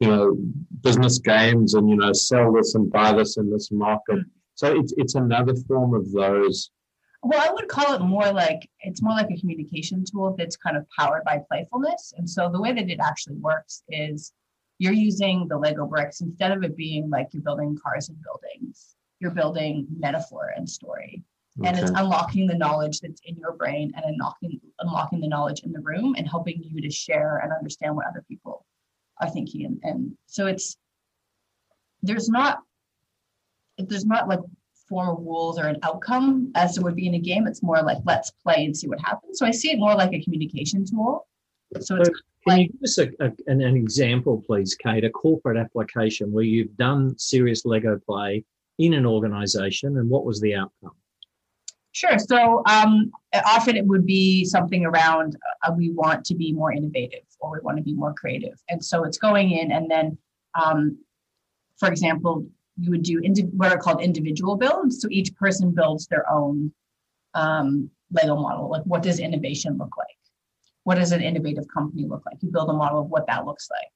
you 0.01 0.09
know 0.09 0.37
business 0.83 1.19
games 1.19 1.75
and 1.75 1.89
you 1.89 1.97
know 1.97 2.13
sell 2.13 2.53
this 2.53 2.75
and 2.75 2.91
buy 2.91 3.13
this 3.13 3.37
in 3.37 3.51
this 3.51 3.71
market. 3.71 4.21
So 4.55 4.79
it's 4.79 4.93
it's 4.97 5.15
another 5.15 5.55
form 5.67 5.95
of 5.95 6.11
those 6.13 6.71
well, 7.23 7.41
I 7.41 7.53
would 7.53 7.69
call 7.69 7.95
it 7.95 8.01
more 8.01 8.33
like 8.33 8.69
it's 8.81 9.03
more 9.03 9.13
like 9.13 9.31
a 9.31 9.39
communication 9.39 10.05
tool 10.11 10.35
that's 10.39 10.57
kind 10.57 10.77
of 10.77 10.87
powered 10.99 11.25
by 11.25 11.43
playfulness. 11.51 12.15
And 12.17 12.29
so 12.29 12.49
the 12.51 12.61
way 12.61 12.73
that 12.73 12.89
it 12.89 12.99
actually 13.01 13.37
works 13.37 13.83
is 13.91 14.33
you're 14.79 14.95
using 14.95 15.47
the 15.47 15.59
Lego 15.59 15.87
bricks 15.87 16.23
instead 16.23 16.53
of 16.53 16.63
it 16.65 16.77
being 16.77 17.11
like 17.11 17.29
you're 17.33 17.43
building 17.43 17.77
cars 17.83 18.09
and 18.09 18.19
buildings, 18.23 18.97
you're 19.21 19.33
building 19.33 19.87
metaphor 19.99 20.53
and 20.57 20.69
story. 20.69 21.23
Okay. 21.59 21.69
And 21.69 21.79
it's 21.79 21.91
unlocking 21.91 22.47
the 22.47 22.55
knowledge 22.55 23.01
that's 23.01 23.21
in 23.25 23.37
your 23.37 23.53
brain 23.53 23.93
and 23.97 24.05
unlocking 24.05 24.61
unlocking 24.79 25.21
the 25.21 25.29
knowledge 25.29 25.61
in 25.61 25.73
the 25.73 25.81
room 25.81 26.15
and 26.17 26.29
helping 26.29 26.63
you 26.63 26.81
to 26.81 26.91
share 26.91 27.39
and 27.39 27.53
understand 27.53 27.97
what 27.97 28.07
other 28.07 28.25
people 28.29 28.65
are 29.21 29.29
thinking. 29.29 29.67
And, 29.67 29.81
and 29.83 30.13
so 30.27 30.47
it's 30.47 30.77
there's 32.03 32.29
not 32.29 32.61
there's 33.79 34.07
not 34.07 34.29
like 34.29 34.41
formal 34.89 35.17
rules 35.17 35.59
or 35.59 35.67
an 35.67 35.79
outcome 35.83 36.51
as 36.55 36.77
it 36.77 36.83
would 36.83 36.97
be 36.97 37.07
in 37.07 37.15
a 37.15 37.19
game. 37.19 37.47
It's 37.47 37.63
more 37.63 37.83
like 37.83 37.99
let's 38.05 38.31
play 38.31 38.65
and 38.65 38.77
see 38.77 38.89
what 38.89 39.01
happens. 39.01 39.39
So 39.39 39.47
I 39.47 39.51
see 39.51 39.73
it 39.73 39.79
more 39.79 39.95
like 39.95 40.13
a 40.13 40.23
communication 40.23 40.85
tool. 40.85 41.27
So 41.81 41.97
it's 41.97 42.09
so 42.09 42.15
can 42.47 42.59
like, 42.59 42.61
you 42.61 42.69
give 42.73 42.83
us 42.83 42.99
a, 42.99 43.09
a, 43.21 43.33
an, 43.47 43.61
an 43.61 43.77
example, 43.77 44.43
please, 44.47 44.75
Kate, 44.75 45.05
a 45.05 45.11
corporate 45.11 45.59
application 45.59 46.33
where 46.33 46.45
you've 46.45 46.77
done 46.77 47.17
serious 47.19 47.65
Lego 47.65 47.99
play 47.99 48.45
in 48.79 48.95
an 48.95 49.05
organization 49.05 49.99
and 49.99 50.09
what 50.09 50.25
was 50.25 50.41
the 50.41 50.55
outcome? 50.55 50.93
Sure. 51.93 52.19
So 52.19 52.63
um, 52.69 53.11
often 53.45 53.77
it 53.77 53.85
would 53.85 54.07
be 54.07 54.45
something 54.45 54.85
around 54.85 55.37
uh, 55.63 55.73
we 55.77 55.91
want 55.91 56.25
to 56.27 56.35
be 56.35 56.53
more 56.53 56.73
innovative 56.73 57.25
or 57.41 57.53
we 57.53 57.59
want 57.63 57.79
to 57.79 57.83
be 57.83 57.95
more 57.95 58.15
creative. 58.15 58.63
And 58.69 58.85
so 58.85 59.05
it's 59.05 59.19
going 59.19 59.51
in 59.51 59.73
and 59.73 59.91
then, 59.91 60.17
um, 60.55 60.99
for 61.79 61.89
example, 61.89 62.47
you 62.79 62.91
would 62.91 63.03
do 63.03 63.21
indi- 63.23 63.43
what 63.43 63.73
are 63.73 63.79
called 63.79 64.03
individual 64.03 64.57
builds. 64.57 65.01
So 65.01 65.09
each 65.11 65.35
person 65.35 65.73
builds 65.73 66.07
their 66.07 66.31
own 66.31 66.73
um, 67.35 67.91
Lego 68.13 68.37
model. 68.37 68.71
Like, 68.71 68.83
what 68.85 69.03
does 69.03 69.19
innovation 69.19 69.77
look 69.77 69.97
like? 69.97 70.07
What 70.85 70.95
does 70.97 71.13
an 71.13 71.21
innovative 71.21 71.65
company 71.73 72.07
look 72.07 72.23
like? 72.25 72.37
You 72.41 72.51
build 72.51 72.71
a 72.71 72.73
model 72.73 73.01
of 73.01 73.09
what 73.09 73.27
that 73.27 73.45
looks 73.45 73.69
like. 73.71 73.89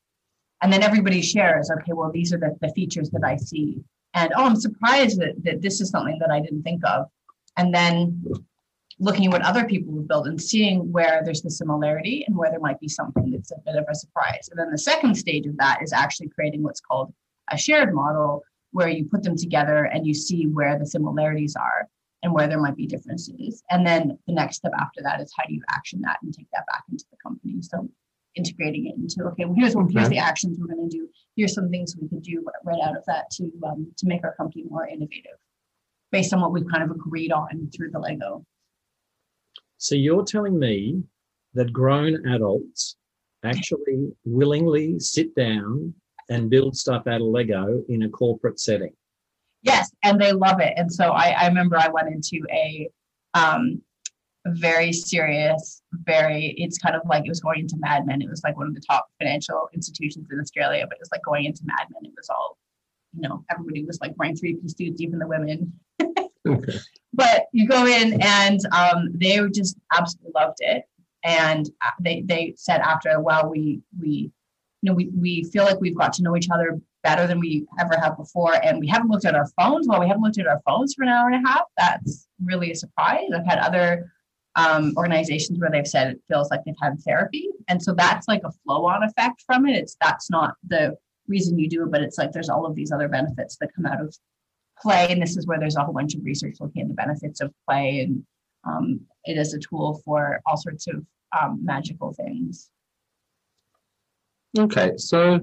And 0.62 0.72
then 0.72 0.82
everybody 0.82 1.22
shares, 1.22 1.70
okay, 1.70 1.92
well, 1.92 2.10
these 2.10 2.32
are 2.32 2.38
the, 2.38 2.56
the 2.60 2.72
features 2.72 3.10
that 3.10 3.22
I 3.24 3.36
see. 3.36 3.82
And 4.14 4.32
oh, 4.36 4.44
I'm 4.44 4.56
surprised 4.56 5.20
that, 5.20 5.42
that 5.44 5.60
this 5.60 5.80
is 5.80 5.90
something 5.90 6.18
that 6.20 6.30
I 6.30 6.40
didn't 6.40 6.62
think 6.62 6.82
of. 6.86 7.06
And 7.56 7.74
then 7.74 8.24
looking 8.98 9.26
at 9.26 9.32
what 9.32 9.42
other 9.42 9.64
people 9.64 9.92
would 9.92 10.08
build 10.08 10.26
and 10.26 10.40
seeing 10.40 10.92
where 10.92 11.22
there's 11.24 11.42
the 11.42 11.50
similarity 11.50 12.24
and 12.26 12.36
where 12.36 12.50
there 12.50 12.60
might 12.60 12.80
be 12.80 12.88
something 12.88 13.30
that's 13.30 13.50
a 13.50 13.56
bit 13.64 13.76
of 13.76 13.84
a 13.90 13.94
surprise. 13.94 14.48
And 14.50 14.58
then 14.58 14.70
the 14.70 14.78
second 14.78 15.14
stage 15.16 15.46
of 15.46 15.56
that 15.58 15.82
is 15.82 15.92
actually 15.92 16.28
creating 16.28 16.62
what's 16.62 16.80
called 16.80 17.12
a 17.50 17.58
shared 17.58 17.94
model, 17.94 18.42
where 18.70 18.88
you 18.88 19.04
put 19.04 19.22
them 19.22 19.36
together 19.36 19.84
and 19.84 20.06
you 20.06 20.14
see 20.14 20.46
where 20.46 20.78
the 20.78 20.86
similarities 20.86 21.56
are 21.56 21.88
and 22.22 22.32
where 22.32 22.48
there 22.48 22.60
might 22.60 22.76
be 22.76 22.86
differences. 22.86 23.62
And 23.70 23.86
then 23.86 24.18
the 24.26 24.32
next 24.32 24.56
step 24.56 24.72
after 24.78 25.02
that 25.02 25.20
is 25.20 25.32
how 25.36 25.44
do 25.46 25.54
you 25.54 25.62
action 25.70 26.00
that 26.02 26.18
and 26.22 26.32
take 26.32 26.48
that 26.52 26.66
back 26.66 26.82
into 26.90 27.04
the 27.10 27.18
company? 27.22 27.60
So 27.60 27.88
integrating 28.34 28.86
it 28.86 28.96
into 28.96 29.22
okay, 29.30 29.44
well 29.44 29.54
here's 29.56 29.76
what 29.76 29.90
here's 29.90 30.08
the 30.08 30.18
actions 30.18 30.58
we're 30.58 30.74
going 30.74 30.88
to 30.88 30.96
do. 30.96 31.08
Here's 31.36 31.54
some 31.54 31.70
things 31.70 31.96
we 32.00 32.08
could 32.08 32.22
do 32.22 32.44
right 32.64 32.80
out 32.82 32.96
of 32.96 33.04
that 33.06 33.30
to 33.32 33.50
um, 33.66 33.92
to 33.96 34.06
make 34.06 34.24
our 34.24 34.34
company 34.34 34.64
more 34.68 34.86
innovative, 34.86 35.38
based 36.14 36.32
on 36.32 36.40
what 36.40 36.52
we've 36.52 36.70
kind 36.70 36.84
of 36.84 36.92
agreed 36.92 37.32
on 37.32 37.68
through 37.74 37.90
the 37.90 37.98
Lego. 37.98 38.46
So 39.78 39.96
you're 39.96 40.24
telling 40.24 40.56
me 40.56 41.02
that 41.54 41.72
grown 41.72 42.24
adults 42.28 42.94
actually 43.44 44.12
willingly 44.24 45.00
sit 45.00 45.34
down 45.34 45.92
and 46.28 46.48
build 46.48 46.76
stuff 46.76 47.08
out 47.08 47.20
of 47.20 47.26
Lego 47.26 47.82
in 47.88 48.04
a 48.04 48.08
corporate 48.08 48.60
setting. 48.60 48.92
Yes, 49.62 49.90
and 50.04 50.20
they 50.20 50.30
love 50.30 50.60
it. 50.60 50.74
And 50.76 50.90
so 50.92 51.10
I, 51.10 51.30
I 51.30 51.48
remember 51.48 51.76
I 51.76 51.88
went 51.88 52.06
into 52.06 52.46
a 52.52 52.88
um, 53.34 53.82
very 54.46 54.92
serious, 54.92 55.82
very, 56.04 56.54
it's 56.58 56.78
kind 56.78 56.94
of 56.94 57.02
like 57.06 57.24
it 57.26 57.28
was 57.28 57.40
going 57.40 57.58
into 57.58 57.74
Mad 57.78 58.06
Men. 58.06 58.22
It 58.22 58.30
was 58.30 58.42
like 58.44 58.56
one 58.56 58.68
of 58.68 58.74
the 58.74 58.82
top 58.88 59.08
financial 59.18 59.68
institutions 59.74 60.28
in 60.30 60.38
Australia, 60.38 60.86
but 60.88 60.94
it 60.94 61.00
was 61.00 61.10
like 61.10 61.24
going 61.24 61.44
into 61.46 61.62
Mad 61.64 61.88
Men. 61.92 62.04
It 62.04 62.14
was 62.16 62.28
all, 62.28 62.56
you 63.16 63.28
know, 63.28 63.44
everybody 63.50 63.84
was 63.84 64.00
like 64.00 64.14
wearing 64.16 64.36
three 64.36 64.54
piece 64.54 64.76
suits, 64.76 65.00
even 65.00 65.18
the 65.18 65.26
women. 65.26 65.72
okay. 66.46 66.78
But 67.16 67.46
you 67.52 67.68
go 67.68 67.86
in 67.86 68.20
and 68.20 68.58
um, 68.72 69.10
they 69.14 69.38
just 69.54 69.76
absolutely 69.96 70.32
loved 70.34 70.56
it. 70.58 70.82
And 71.22 71.70
they, 72.00 72.22
they 72.26 72.54
said 72.56 72.80
after, 72.80 73.20
well, 73.20 73.48
we, 73.48 73.82
we, 74.00 74.32
you 74.82 74.90
know, 74.90 74.94
we, 74.94 75.10
we 75.16 75.44
feel 75.44 75.62
like 75.62 75.80
we've 75.80 75.96
got 75.96 76.12
to 76.14 76.24
know 76.24 76.36
each 76.36 76.50
other 76.50 76.80
better 77.04 77.28
than 77.28 77.38
we 77.38 77.68
ever 77.78 77.96
have 77.96 78.16
before. 78.16 78.54
And 78.64 78.80
we 78.80 78.88
haven't 78.88 79.10
looked 79.10 79.26
at 79.26 79.36
our 79.36 79.46
phones. 79.56 79.86
Well, 79.86 80.00
we 80.00 80.08
haven't 80.08 80.24
looked 80.24 80.38
at 80.38 80.48
our 80.48 80.60
phones 80.66 80.94
for 80.94 81.04
an 81.04 81.08
hour 81.10 81.28
and 81.30 81.46
a 81.46 81.48
half. 81.48 81.66
That's 81.78 82.26
really 82.42 82.72
a 82.72 82.74
surprise. 82.74 83.28
I've 83.32 83.46
had 83.46 83.60
other 83.60 84.10
um, 84.56 84.94
organizations 84.96 85.58
where 85.58 85.70
they've 85.70 85.86
said 85.86 86.08
it 86.08 86.20
feels 86.28 86.50
like 86.50 86.60
they've 86.64 86.74
had 86.82 87.00
therapy. 87.02 87.48
And 87.68 87.82
so 87.82 87.94
that's 87.94 88.28
like 88.28 88.42
a 88.44 88.52
flow 88.64 88.86
on 88.86 89.04
effect 89.04 89.42
from 89.46 89.66
it. 89.66 89.76
It's 89.76 89.96
that's 90.00 90.30
not 90.30 90.54
the 90.66 90.96
reason 91.28 91.58
you 91.58 91.68
do 91.68 91.84
it, 91.84 91.90
but 91.90 92.02
it's 92.02 92.18
like 92.18 92.32
there's 92.32 92.48
all 92.48 92.66
of 92.66 92.74
these 92.74 92.92
other 92.92 93.08
benefits 93.08 93.56
that 93.60 93.74
come 93.74 93.86
out 93.86 94.00
of 94.00 94.16
play. 94.80 95.06
And 95.10 95.20
this 95.20 95.36
is 95.36 95.46
where 95.46 95.58
there's 95.58 95.76
a 95.76 95.84
whole 95.84 95.94
bunch 95.94 96.14
of 96.14 96.24
research 96.24 96.56
looking 96.60 96.82
at 96.82 96.88
the 96.88 96.94
benefits 96.94 97.40
of 97.40 97.52
play. 97.68 98.00
And 98.00 98.24
um, 98.66 99.00
it 99.24 99.36
is 99.38 99.54
a 99.54 99.58
tool 99.58 100.00
for 100.04 100.40
all 100.46 100.56
sorts 100.56 100.86
of 100.86 101.04
um, 101.38 101.60
magical 101.62 102.12
things. 102.12 102.70
Okay, 104.58 104.92
so 104.96 105.40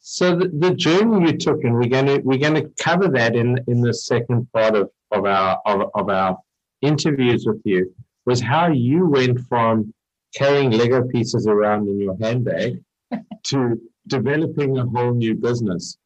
so 0.00 0.34
the, 0.34 0.48
the 0.48 0.74
journey 0.74 1.30
you 1.30 1.38
took, 1.38 1.62
and 1.64 1.74
we're 1.74 1.88
gonna 1.88 2.18
we're 2.24 2.38
gonna 2.38 2.68
cover 2.80 3.08
that 3.08 3.36
in 3.36 3.58
in 3.68 3.80
the 3.80 3.94
second 3.94 4.50
part 4.52 4.74
of 4.74 4.90
of 5.12 5.24
our 5.24 5.60
of, 5.64 5.90
of 5.94 6.08
our 6.08 6.38
interviews 6.82 7.46
with 7.46 7.60
you, 7.64 7.94
was 8.26 8.40
how 8.40 8.68
you 8.68 9.06
went 9.06 9.38
from 9.48 9.94
carrying 10.34 10.70
Lego 10.70 11.06
pieces 11.06 11.46
around 11.46 11.88
in 11.88 12.00
your 12.00 12.16
handbag 12.20 12.82
to 13.44 13.80
developing 14.08 14.78
a 14.78 14.86
whole 14.86 15.14
new 15.14 15.34
business. 15.34 15.98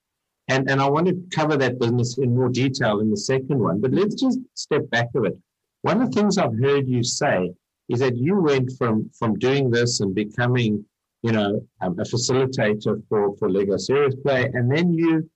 And 0.48 0.68
and 0.70 0.80
I 0.80 0.88
want 0.88 1.06
to 1.06 1.22
cover 1.30 1.56
that 1.56 1.78
business 1.78 2.18
in 2.18 2.34
more 2.34 2.48
detail 2.48 3.00
in 3.00 3.10
the 3.10 3.16
second 3.16 3.58
one, 3.58 3.80
but 3.80 3.92
let's 3.92 4.14
just 4.14 4.38
step 4.54 4.88
back 4.90 5.08
a 5.16 5.20
bit. 5.20 5.38
One 5.82 6.00
of 6.00 6.12
the 6.12 6.20
things 6.20 6.36
I've 6.36 6.58
heard 6.58 6.88
you 6.88 7.02
say 7.02 7.52
is 7.88 8.00
that 8.00 8.16
you 8.16 8.40
went 8.40 8.72
from 8.78 9.10
from 9.18 9.38
doing 9.38 9.70
this 9.70 10.00
and 10.00 10.14
becoming 10.14 10.84
you 11.22 11.32
know, 11.32 11.64
um, 11.80 11.98
a 11.98 12.02
facilitator 12.02 13.00
for, 13.08 13.36
for 13.36 13.48
Lego 13.48 13.76
Serious 13.76 14.14
Play, 14.16 14.50
and 14.52 14.70
then 14.70 14.92
you 14.92 15.28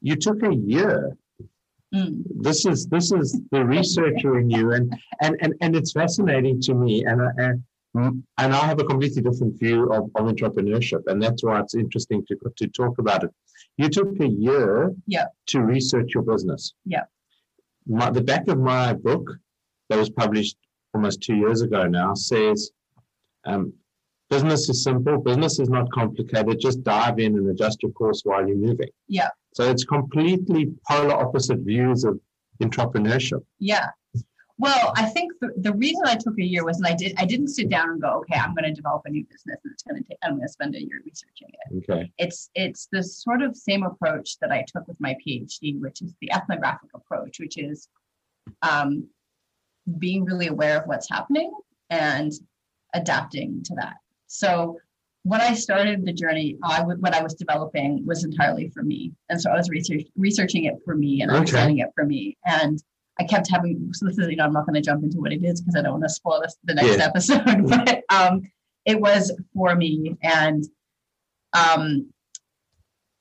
you 0.00 0.16
took 0.16 0.42
a 0.42 0.54
year. 0.54 1.16
Mm. 1.94 2.22
This 2.40 2.64
is 2.66 2.86
this 2.86 3.12
is 3.12 3.40
the 3.50 3.64
researcher 3.64 4.38
in 4.38 4.50
you, 4.50 4.72
and 4.72 4.94
and 5.20 5.36
and, 5.40 5.54
and 5.60 5.74
it's 5.74 5.92
fascinating 5.92 6.60
to 6.62 6.74
me, 6.74 7.04
and 7.04 7.20
and 7.38 7.62
and 7.94 8.24
I 8.38 8.66
have 8.66 8.80
a 8.80 8.84
completely 8.84 9.22
different 9.22 9.58
view 9.58 9.92
of, 9.92 10.10
of 10.14 10.26
entrepreneurship, 10.26 11.02
and 11.06 11.22
that's 11.22 11.44
why 11.44 11.60
it's 11.60 11.74
interesting 11.74 12.24
to 12.26 12.36
to 12.56 12.66
talk 12.68 12.98
about 12.98 13.24
it. 13.24 13.30
You 13.76 13.88
took 13.88 14.18
a 14.20 14.28
year 14.28 14.92
yeah. 15.06 15.26
to 15.48 15.60
research 15.60 16.14
your 16.14 16.22
business. 16.22 16.74
Yeah. 16.84 17.04
My, 17.86 18.10
the 18.10 18.22
back 18.22 18.48
of 18.48 18.58
my 18.58 18.92
book 18.92 19.30
that 19.88 19.98
was 19.98 20.10
published 20.10 20.56
almost 20.94 21.20
two 21.22 21.36
years 21.36 21.62
ago 21.62 21.86
now 21.86 22.14
says 22.14 22.70
um, 23.44 23.72
Business 24.32 24.66
is 24.70 24.82
simple. 24.82 25.18
Business 25.18 25.58
is 25.58 25.68
not 25.68 25.92
complicated. 25.92 26.58
Just 26.58 26.82
dive 26.82 27.18
in 27.18 27.36
and 27.36 27.50
adjust 27.50 27.82
your 27.82 27.92
course 27.92 28.22
while 28.24 28.48
you're 28.48 28.56
moving. 28.56 28.88
Yeah. 29.06 29.28
So 29.52 29.70
it's 29.70 29.84
completely 29.84 30.72
polar 30.88 31.12
opposite 31.12 31.58
views 31.58 32.04
of 32.04 32.18
entrepreneurship. 32.62 33.42
Yeah. 33.58 33.88
Well, 34.62 34.92
I 34.96 35.06
think 35.06 35.32
the, 35.40 35.50
the 35.56 35.72
reason 35.72 36.04
I 36.06 36.14
took 36.14 36.38
a 36.38 36.44
year 36.44 36.64
was, 36.64 36.76
and 36.76 36.86
I 36.86 36.94
did, 36.94 37.14
I 37.18 37.24
didn't 37.24 37.48
sit 37.48 37.68
down 37.68 37.90
and 37.90 38.00
go, 38.00 38.20
okay, 38.20 38.38
I'm 38.38 38.54
going 38.54 38.62
to 38.62 38.72
develop 38.72 39.02
a 39.06 39.10
new 39.10 39.24
business, 39.24 39.58
and 39.64 39.72
it's 39.72 39.82
going 39.82 40.00
to 40.00 40.08
take, 40.08 40.18
I'm 40.22 40.36
going 40.36 40.46
to 40.46 40.52
spend 40.52 40.76
a 40.76 40.80
year 40.80 41.00
researching 41.04 41.48
it. 41.48 41.90
Okay. 41.90 42.12
It's 42.16 42.48
it's 42.54 42.86
the 42.92 43.02
sort 43.02 43.42
of 43.42 43.56
same 43.56 43.82
approach 43.82 44.38
that 44.38 44.52
I 44.52 44.64
took 44.72 44.86
with 44.86 45.00
my 45.00 45.16
PhD, 45.26 45.80
which 45.80 46.00
is 46.00 46.14
the 46.20 46.30
ethnographic 46.32 46.90
approach, 46.94 47.40
which 47.40 47.58
is 47.58 47.88
um, 48.62 49.08
being 49.98 50.24
really 50.24 50.46
aware 50.46 50.80
of 50.80 50.86
what's 50.86 51.10
happening 51.10 51.50
and 51.90 52.30
adapting 52.94 53.64
to 53.64 53.74
that. 53.74 53.96
So 54.28 54.78
when 55.24 55.40
I 55.40 55.54
started 55.54 56.06
the 56.06 56.12
journey, 56.12 56.56
I 56.62 56.78
w- 56.78 57.00
what 57.00 57.14
I 57.14 57.22
was 57.24 57.34
developing 57.34 58.06
was 58.06 58.22
entirely 58.22 58.68
for 58.68 58.84
me, 58.84 59.10
and 59.28 59.42
so 59.42 59.50
I 59.50 59.56
was 59.56 59.68
research- 59.70 60.06
researching 60.16 60.66
it 60.66 60.76
for 60.84 60.94
me 60.94 61.20
and 61.20 61.32
okay. 61.32 61.38
understanding 61.38 61.78
it 61.78 61.90
for 61.96 62.06
me. 62.06 62.36
And 62.46 62.80
I 63.20 63.24
kept 63.24 63.50
having. 63.50 63.90
So 63.92 64.06
this 64.06 64.18
is, 64.18 64.28
you 64.28 64.36
know, 64.36 64.44
I'm 64.44 64.52
not 64.52 64.66
going 64.66 64.74
to 64.74 64.80
jump 64.80 65.04
into 65.04 65.18
what 65.18 65.32
it 65.32 65.44
is 65.44 65.60
because 65.60 65.76
I 65.76 65.82
don't 65.82 65.92
want 65.92 66.04
to 66.04 66.08
spoil 66.08 66.40
this, 66.40 66.56
the 66.64 66.74
next 66.74 66.98
yeah. 66.98 67.04
episode. 67.04 67.68
But 67.68 68.02
um, 68.08 68.42
it 68.84 69.00
was 69.00 69.32
for 69.54 69.74
me, 69.74 70.16
and 70.22 70.64
um, 71.52 72.10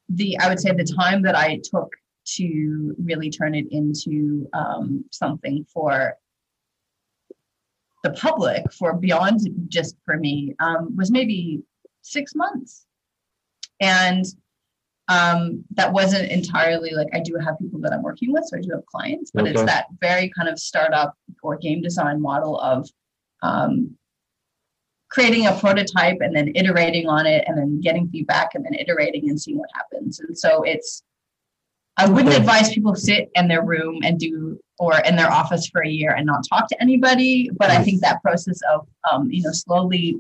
the 0.09 0.37
I 0.39 0.49
would 0.49 0.59
say 0.59 0.71
the 0.71 0.83
time 0.83 1.21
that 1.23 1.35
I 1.35 1.59
took 1.63 1.89
to 2.37 2.95
really 3.03 3.29
turn 3.29 3.55
it 3.55 3.65
into 3.71 4.47
um, 4.53 5.05
something 5.11 5.65
for 5.73 6.15
the 8.03 8.11
public 8.11 8.71
for 8.71 8.93
beyond 8.93 9.41
just 9.67 9.95
for 10.05 10.17
me 10.17 10.55
um, 10.59 10.95
was 10.95 11.11
maybe 11.11 11.61
six 12.01 12.33
months 12.35 12.85
and 13.79 14.25
um, 15.11 15.63
that 15.71 15.91
wasn't 15.91 16.31
entirely 16.31 16.91
like 16.91 17.07
i 17.13 17.19
do 17.19 17.35
have 17.35 17.59
people 17.59 17.79
that 17.79 17.91
i'm 17.91 18.01
working 18.01 18.31
with 18.31 18.45
so 18.45 18.57
i 18.57 18.61
do 18.61 18.69
have 18.71 18.85
clients 18.85 19.31
but 19.31 19.43
okay. 19.43 19.51
it's 19.51 19.63
that 19.63 19.87
very 19.99 20.29
kind 20.29 20.47
of 20.47 20.57
startup 20.57 21.13
or 21.43 21.57
game 21.57 21.81
design 21.81 22.21
model 22.21 22.59
of 22.59 22.87
um, 23.43 23.95
creating 25.09 25.47
a 25.47 25.53
prototype 25.59 26.17
and 26.21 26.35
then 26.35 26.51
iterating 26.55 27.07
on 27.07 27.25
it 27.25 27.43
and 27.47 27.57
then 27.57 27.81
getting 27.81 28.07
feedback 28.09 28.55
and 28.55 28.63
then 28.63 28.73
iterating 28.75 29.29
and 29.29 29.41
seeing 29.41 29.57
what 29.57 29.69
happens 29.73 30.19
and 30.19 30.37
so 30.37 30.63
it's 30.63 31.03
I 31.97 32.07
wouldn't 32.09 32.33
advise 32.33 32.73
people 32.73 32.95
sit 32.95 33.29
in 33.35 33.47
their 33.47 33.63
room 33.63 33.99
and 34.03 34.17
do 34.17 34.57
or 34.79 34.99
in 35.01 35.15
their 35.15 35.29
office 35.29 35.67
for 35.67 35.83
a 35.83 35.89
year 35.89 36.11
and 36.11 36.25
not 36.25 36.43
talk 36.49 36.67
to 36.69 36.81
anybody. 36.81 37.51
But 37.59 37.69
I 37.69 37.83
think 37.83 38.01
that 38.01 38.21
process 38.21 38.59
of 38.73 38.87
um, 39.11 39.29
you 39.29 39.43
know 39.43 39.51
slowly 39.51 40.17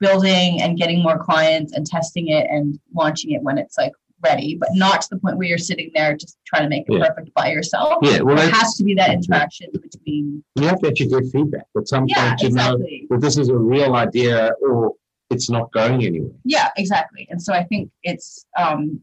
building 0.00 0.62
and 0.62 0.78
getting 0.78 1.02
more 1.02 1.18
clients 1.18 1.72
and 1.72 1.84
testing 1.86 2.28
it 2.28 2.46
and 2.48 2.78
launching 2.94 3.32
it 3.32 3.42
when 3.42 3.58
it's 3.58 3.76
like 3.76 3.92
ready, 4.22 4.56
but 4.56 4.68
not 4.72 5.02
to 5.02 5.08
the 5.10 5.18
point 5.18 5.36
where 5.36 5.46
you're 5.46 5.58
sitting 5.58 5.90
there 5.94 6.16
just 6.16 6.38
trying 6.46 6.62
to 6.62 6.68
make 6.68 6.84
it 6.88 6.92
yeah. 6.92 7.08
perfect 7.08 7.32
by 7.34 7.50
yourself. 7.50 7.98
Yeah, 8.02 8.20
well, 8.20 8.36
there 8.36 8.50
has 8.50 8.74
to 8.76 8.84
be 8.84 8.94
that 8.94 9.10
interaction 9.10 9.70
between. 9.72 10.42
You 10.56 10.66
have 10.66 10.80
to 10.80 10.88
actually 10.88 11.08
get 11.08 11.30
feedback 11.32 11.66
at 11.76 11.88
some 11.88 12.06
yeah, 12.08 12.30
point. 12.30 12.42
You 12.42 12.48
exactly. 12.48 13.06
know 13.08 13.16
that 13.16 13.20
this 13.20 13.36
is 13.36 13.48
a 13.48 13.56
real 13.56 13.94
idea 13.94 14.52
or 14.62 14.94
it's 15.30 15.50
not 15.50 15.70
going 15.72 16.04
anywhere. 16.04 16.32
Yeah, 16.44 16.70
exactly. 16.76 17.26
And 17.30 17.40
so 17.40 17.52
I 17.52 17.64
think 17.64 17.90
it's 18.02 18.46
um, 18.56 19.00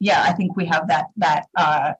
yeah, 0.00 0.22
I 0.22 0.32
think 0.32 0.56
we 0.56 0.64
have 0.66 0.88
that 0.88 1.06
that 1.16 1.46
uh, 1.56 1.92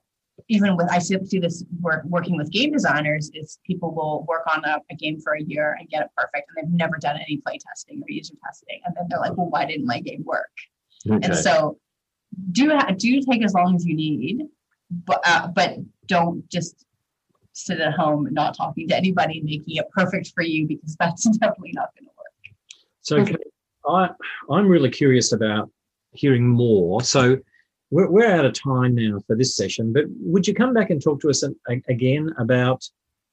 even 0.47 0.77
with 0.77 0.89
I 0.89 0.99
see 0.99 1.17
this 1.39 1.63
work 1.81 2.03
working 2.05 2.37
with 2.37 2.51
game 2.51 2.71
designers 2.71 3.29
is 3.33 3.59
people 3.65 3.93
will 3.93 4.25
work 4.27 4.43
on 4.53 4.63
a, 4.63 4.79
a, 4.89 4.95
game 4.95 5.19
for 5.19 5.33
a 5.33 5.41
year 5.41 5.75
and 5.77 5.89
get 5.89 6.03
it 6.03 6.09
perfect 6.15 6.49
and 6.49 6.57
they've 6.57 6.73
never 6.73 6.97
done 6.97 7.17
any 7.17 7.37
play 7.37 7.57
testing 7.57 8.01
or 8.01 8.09
user 8.09 8.35
testing 8.45 8.79
and 8.85 8.95
then 8.95 9.05
they're 9.09 9.19
like, 9.19 9.35
well, 9.35 9.49
why 9.49 9.65
didn't 9.65 9.85
my 9.85 9.99
game 9.99 10.23
work? 10.25 10.49
Okay. 11.09 11.25
And 11.25 11.35
so 11.35 11.77
do 12.51 12.77
do 12.97 13.21
take 13.21 13.43
as 13.43 13.53
long 13.53 13.75
as 13.75 13.85
you 13.85 13.95
need, 13.95 14.43
but 15.05 15.21
uh, 15.25 15.47
but 15.47 15.77
don't 16.07 16.47
just 16.49 16.85
sit 17.53 17.79
at 17.79 17.93
home 17.93 18.27
not 18.31 18.55
talking 18.55 18.87
to 18.87 18.95
anybody 18.95 19.41
making 19.41 19.75
it 19.75 19.85
perfect 19.91 20.31
for 20.33 20.43
you 20.43 20.67
because 20.67 20.95
that's 20.99 21.25
definitely 21.37 21.73
not 21.73 21.89
going 21.95 22.05
to 22.05 22.11
work. 22.17 23.35
So 23.35 23.37
I 23.87 24.09
I'm 24.49 24.67
really 24.67 24.89
curious 24.89 25.31
about 25.31 25.69
hearing 26.11 26.47
more. 26.47 27.01
So 27.01 27.37
we're, 27.91 28.09
we're 28.09 28.31
out 28.31 28.45
of 28.45 28.53
time 28.53 28.95
now 28.95 29.19
for 29.25 29.35
this 29.35 29.55
session, 29.55 29.93
but 29.93 30.05
would 30.19 30.47
you 30.47 30.53
come 30.53 30.73
back 30.73 30.89
and 30.89 31.01
talk 31.01 31.21
to 31.21 31.29
us 31.29 31.43
again 31.87 32.33
about 32.37 32.87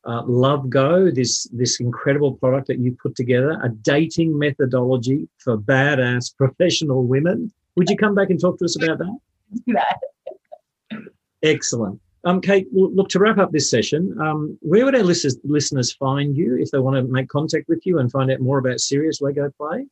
uh, 0.06 0.22
Love 0.24 0.70
Go, 0.70 1.10
this 1.10 1.48
this 1.52 1.80
incredible 1.80 2.34
product 2.34 2.68
that 2.68 2.78
you 2.78 2.96
put 3.02 3.16
together, 3.16 3.60
a 3.62 3.68
dating 3.68 4.38
methodology 4.38 5.28
for 5.38 5.58
badass 5.58 6.34
professional 6.38 7.04
women? 7.04 7.52
Would 7.76 7.90
you 7.90 7.96
come 7.96 8.14
back 8.14 8.30
and 8.30 8.40
talk 8.40 8.58
to 8.58 8.64
us 8.64 8.76
about 8.82 8.98
that? 8.98 9.18
Yeah. 9.64 9.84
Excellent. 11.42 12.00
Um, 12.24 12.40
Kate, 12.40 12.66
look 12.72 13.08
to 13.10 13.20
wrap 13.20 13.38
up 13.38 13.52
this 13.52 13.70
session. 13.70 14.16
Um, 14.20 14.58
where 14.60 14.84
would 14.84 14.96
our 14.96 15.04
listeners, 15.04 15.38
listeners 15.44 15.92
find 15.92 16.36
you 16.36 16.56
if 16.56 16.72
they 16.72 16.80
want 16.80 16.96
to 16.96 17.12
make 17.12 17.28
contact 17.28 17.68
with 17.68 17.86
you 17.86 18.00
and 18.00 18.10
find 18.10 18.32
out 18.32 18.40
more 18.40 18.58
about 18.58 18.80
Serious 18.80 19.20
Lego 19.20 19.48
Play? 19.56 19.86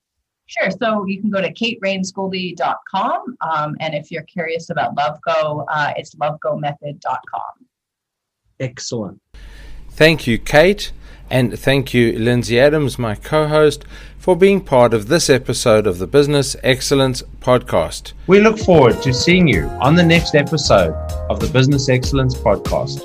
Sure. 0.46 0.70
So 0.72 1.06
you 1.06 1.20
can 1.20 1.30
go 1.30 1.40
to 1.40 1.52
kateraynesgoldie.com. 1.52 3.36
Um, 3.40 3.76
and 3.78 3.94
if 3.94 4.10
you're 4.10 4.24
curious 4.24 4.70
about 4.70 4.96
LoveGo, 4.96 5.64
uh, 5.68 5.92
it's 5.96 6.16
lovegomethod.com. 6.16 7.66
Excellent. 8.58 9.20
Thank 9.90 10.26
you, 10.26 10.38
Kate. 10.38 10.90
And 11.30 11.58
thank 11.58 11.94
you, 11.94 12.18
Lindsay 12.18 12.60
Adams, 12.60 12.98
my 12.98 13.14
co 13.14 13.48
host, 13.48 13.84
for 14.18 14.36
being 14.36 14.60
part 14.60 14.94
of 14.94 15.08
this 15.08 15.28
episode 15.28 15.86
of 15.86 15.98
the 15.98 16.06
Business 16.06 16.56
Excellence 16.62 17.22
Podcast. 17.40 18.12
We 18.26 18.40
look 18.40 18.58
forward 18.58 19.02
to 19.02 19.12
seeing 19.12 19.46
you 19.46 19.66
on 19.80 19.94
the 19.94 20.02
next 20.02 20.34
episode 20.34 20.94
of 21.28 21.40
the 21.40 21.48
Business 21.48 21.88
Excellence 21.88 22.34
Podcast. 22.34 23.00